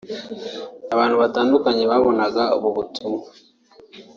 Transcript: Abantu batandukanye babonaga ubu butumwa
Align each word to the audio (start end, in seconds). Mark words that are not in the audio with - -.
Abantu 0.93 1.15
batandukanye 1.21 1.83
babonaga 1.91 2.43
ubu 2.57 2.69
butumwa 2.75 3.25